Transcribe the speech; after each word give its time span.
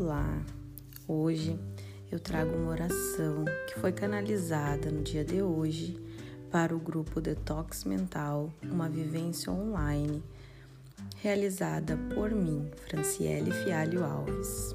Olá! 0.00 0.40
Hoje 1.08 1.58
eu 2.08 2.20
trago 2.20 2.54
uma 2.54 2.70
oração 2.70 3.44
que 3.66 3.80
foi 3.80 3.90
canalizada 3.90 4.92
no 4.92 5.02
dia 5.02 5.24
de 5.24 5.42
hoje 5.42 6.00
para 6.52 6.72
o 6.72 6.78
grupo 6.78 7.20
Detox 7.20 7.82
Mental, 7.82 8.48
uma 8.62 8.88
vivência 8.88 9.52
online, 9.52 10.22
realizada 11.16 11.98
por 12.14 12.30
mim, 12.30 12.70
Franciele 12.86 13.50
Fialho 13.50 14.04
Alves. 14.04 14.72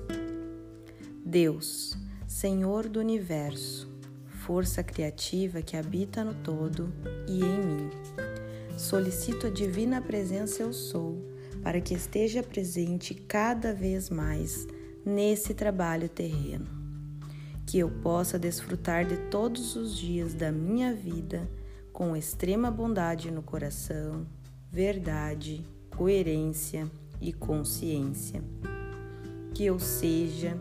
Deus, 1.25 1.97
Senhor 2.27 2.89
do 2.89 2.99
Universo, 2.99 3.89
força 4.27 4.83
criativa 4.83 5.61
que 5.61 5.77
habita 5.77 6.25
no 6.25 6.33
todo 6.33 6.91
e 7.29 7.39
em 7.39 7.65
mim. 7.65 7.89
Solicito 8.77 9.47
a 9.47 9.49
divina 9.49 10.01
presença 10.01 10.63
eu 10.63 10.73
sou, 10.73 11.17
para 11.63 11.79
que 11.79 11.93
esteja 11.93 12.43
presente 12.43 13.13
cada 13.13 13.73
vez 13.73 14.09
mais 14.09 14.67
nesse 15.05 15.53
trabalho 15.53 16.09
terreno. 16.09 16.67
Que 17.65 17.79
eu 17.79 17.89
possa 17.89 18.37
desfrutar 18.37 19.05
de 19.05 19.17
todos 19.29 19.75
os 19.75 19.97
dias 19.97 20.33
da 20.33 20.51
minha 20.51 20.93
vida 20.93 21.49
com 21.91 22.15
extrema 22.15 22.69
bondade 22.71 23.31
no 23.31 23.41
coração, 23.41 24.25
verdade, 24.71 25.65
coerência 25.95 26.89
e 27.21 27.31
consciência. 27.31 28.43
Que 29.53 29.65
eu 29.65 29.79
seja 29.79 30.57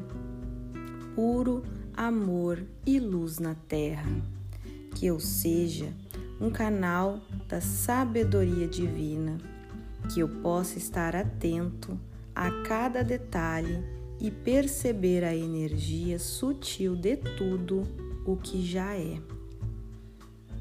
puro 1.14 1.62
amor 1.94 2.62
e 2.86 3.00
luz 3.00 3.38
na 3.38 3.54
terra. 3.54 4.10
Que 4.94 5.06
eu 5.06 5.18
seja 5.18 5.92
um 6.40 6.50
canal 6.50 7.20
da 7.48 7.60
sabedoria 7.60 8.68
divina. 8.68 9.38
Que 10.12 10.20
eu 10.20 10.28
possa 10.28 10.78
estar 10.78 11.16
atento 11.16 11.98
a 12.34 12.50
cada 12.62 13.02
detalhe 13.02 13.82
e 14.22 14.30
perceber 14.30 15.24
a 15.24 15.34
energia 15.34 16.16
sutil 16.16 16.94
de 16.94 17.16
tudo 17.16 17.82
o 18.24 18.36
que 18.36 18.64
já 18.64 18.94
é. 18.94 19.20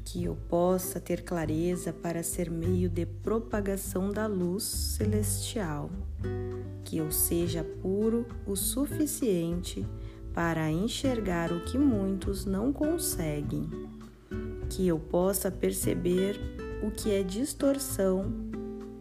Que 0.04 0.24
eu 0.24 0.36
possa 0.48 0.98
ter 0.98 1.22
clareza 1.22 1.92
para 1.92 2.24
ser 2.24 2.50
meio 2.50 2.88
de 2.88 3.06
propagação 3.06 4.10
da 4.10 4.26
luz 4.26 4.64
celestial. 4.64 5.88
Que 6.84 6.98
eu 6.98 7.12
seja 7.12 7.62
puro 7.62 8.26
o 8.44 8.56
suficiente 8.56 9.86
para 10.34 10.68
enxergar 10.68 11.52
o 11.52 11.64
que 11.64 11.78
muitos 11.78 12.44
não 12.44 12.72
conseguem. 12.72 13.70
Que 14.68 14.88
eu 14.88 14.98
possa 14.98 15.52
perceber 15.52 16.36
o 16.82 16.90
que 16.90 17.12
é 17.12 17.22
distorção 17.22 18.24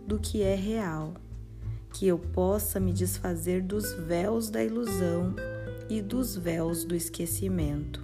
do 0.06 0.20
que 0.20 0.44
é 0.44 0.54
real 0.54 1.16
que 1.94 2.08
eu 2.08 2.18
possa 2.18 2.80
me 2.80 2.94
desfazer 2.94 3.62
dos 3.62 3.94
véus 3.94 4.50
da 4.50 4.64
ilusão 4.64 5.36
e 5.90 6.02
dos 6.02 6.36
véus 6.36 6.86
do 6.86 6.96
esquecimento, 6.96 8.02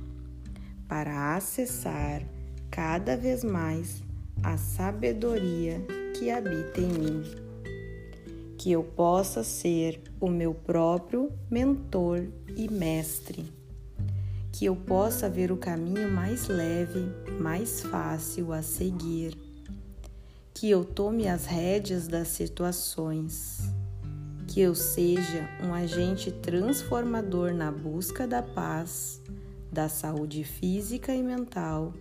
para 0.87 1.35
acessar 1.35 2.21
cada 2.69 3.15
vez 3.15 3.43
mais 3.43 4.03
a 4.43 4.57
sabedoria 4.57 5.81
que 6.17 6.29
habita 6.29 6.81
em 6.81 6.87
mim. 6.87 7.23
Que 8.57 8.71
eu 8.71 8.83
possa 8.83 9.43
ser 9.43 10.01
o 10.19 10.27
meu 10.27 10.53
próprio 10.53 11.31
mentor 11.49 12.27
e 12.55 12.69
mestre. 12.69 13.51
Que 14.51 14.65
eu 14.65 14.75
possa 14.75 15.29
ver 15.29 15.51
o 15.51 15.57
caminho 15.57 16.11
mais 16.11 16.47
leve, 16.47 17.05
mais 17.39 17.81
fácil 17.81 18.51
a 18.51 18.61
seguir. 18.61 19.37
Que 20.53 20.69
eu 20.69 20.83
tome 20.83 21.27
as 21.27 21.45
rédeas 21.45 22.07
das 22.07 22.29
situações 22.29 23.76
que 24.57 24.61
eu 24.61 24.73
seja 24.73 25.47
um 25.63 25.71
agente 25.71 26.31
transformador 26.31 27.53
na 27.53 27.71
busca 27.71 28.25
da 28.25 28.41
paz, 28.41 29.21
da 29.71 29.87
saúde 29.87 30.43
física 30.43 31.13
e 31.13 31.21
mental 31.21 31.93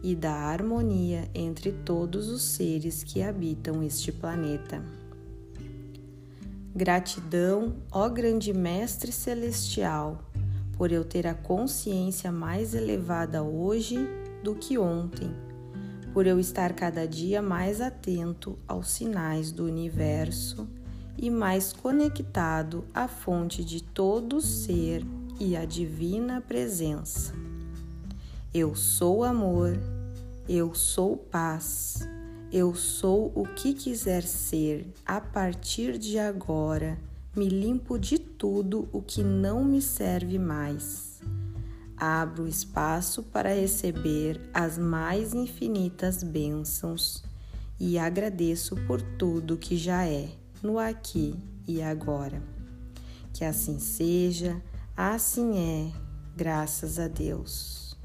e 0.00 0.14
da 0.14 0.32
harmonia 0.32 1.28
entre 1.34 1.72
todos 1.72 2.28
os 2.28 2.44
seres 2.44 3.02
que 3.02 3.20
habitam 3.20 3.82
este 3.82 4.12
planeta. 4.12 4.80
Gratidão, 6.72 7.82
ó 7.90 8.08
Grande 8.08 8.52
Mestre 8.52 9.10
Celestial, 9.10 10.22
por 10.78 10.92
eu 10.92 11.04
ter 11.04 11.26
a 11.26 11.34
consciência 11.34 12.30
mais 12.30 12.76
elevada 12.76 13.42
hoje 13.42 13.98
do 14.40 14.54
que 14.54 14.78
ontem, 14.78 15.34
por 16.12 16.28
eu 16.28 16.38
estar 16.38 16.74
cada 16.74 17.08
dia 17.08 17.42
mais 17.42 17.80
atento 17.80 18.56
aos 18.68 18.92
sinais 18.92 19.50
do 19.50 19.64
universo 19.64 20.68
e 21.16 21.30
mais 21.30 21.72
conectado 21.72 22.84
à 22.92 23.08
fonte 23.08 23.64
de 23.64 23.82
todo 23.82 24.40
ser 24.40 25.04
e 25.38 25.56
à 25.56 25.64
divina 25.64 26.40
presença. 26.40 27.34
Eu 28.52 28.74
sou 28.74 29.24
amor, 29.24 29.76
eu 30.48 30.74
sou 30.74 31.16
paz, 31.16 32.08
eu 32.52 32.74
sou 32.74 33.32
o 33.34 33.44
que 33.44 33.74
quiser 33.74 34.22
ser 34.22 34.86
a 35.04 35.20
partir 35.20 35.98
de 35.98 36.18
agora. 36.18 36.98
Me 37.34 37.48
limpo 37.48 37.98
de 37.98 38.18
tudo 38.18 38.88
o 38.92 39.02
que 39.02 39.24
não 39.24 39.64
me 39.64 39.82
serve 39.82 40.38
mais. 40.38 41.20
Abro 41.96 42.46
espaço 42.46 43.22
para 43.24 43.54
receber 43.54 44.40
as 44.52 44.78
mais 44.78 45.34
infinitas 45.34 46.22
bênçãos 46.22 47.24
e 47.78 47.98
agradeço 47.98 48.76
por 48.86 49.02
tudo 49.02 49.56
que 49.56 49.76
já 49.76 50.06
é 50.06 50.43
no 50.64 50.78
aqui 50.78 51.36
e 51.68 51.82
agora. 51.82 52.42
Que 53.32 53.44
assim 53.44 53.78
seja, 53.78 54.60
assim 54.96 55.58
é, 55.58 55.92
graças 56.34 56.98
a 56.98 57.06
Deus. 57.06 57.96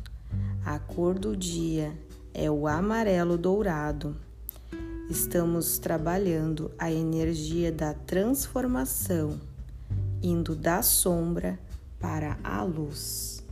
A 0.66 0.78
cor 0.78 1.18
do 1.18 1.36
dia 1.36 1.98
é 2.34 2.52
o 2.52 2.68
amarelo 2.68 3.38
dourado. 3.38 4.16
Estamos 5.10 5.80
trabalhando 5.80 6.72
a 6.78 6.92
energia 6.92 7.72
da 7.72 7.94
transformação, 7.94 9.40
indo 10.22 10.56
da 10.56 10.84
sombra 10.84 11.58
para 12.00 12.38
a 12.44 12.62
luz. 12.62 13.44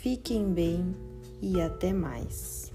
Fiquem 0.00 0.52
bem 0.52 0.94
e 1.40 1.60
até 1.60 1.92
mais. 1.92 2.71